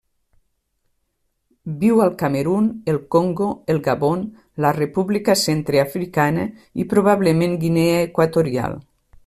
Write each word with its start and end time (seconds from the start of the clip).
Viu 1.83 1.99
al 2.05 2.13
Camerun, 2.21 2.69
el 2.93 2.97
Congo, 3.17 3.49
el 3.75 3.81
Gabon, 3.89 4.25
la 4.65 4.73
República 4.79 5.37
Centreafricana 5.45 6.49
i, 6.85 6.89
probablement, 6.95 7.57
Guinea 7.67 8.05
Equatorial. 8.11 8.79